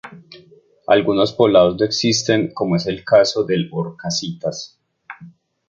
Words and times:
Algunos 0.87 1.31
poblados 1.33 1.77
no 1.79 1.85
existen 1.85 2.51
como 2.55 2.75
es 2.75 2.87
el 2.87 3.05
caso 3.05 3.43
del 3.43 3.69
Orcasitas. 3.71 4.79